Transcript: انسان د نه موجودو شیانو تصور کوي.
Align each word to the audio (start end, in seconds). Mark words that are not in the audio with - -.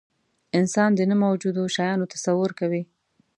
انسان 0.59 0.89
د 0.95 0.99
نه 1.09 1.15
موجودو 1.23 1.63
شیانو 1.75 2.09
تصور 2.13 2.51
کوي. 2.59 2.83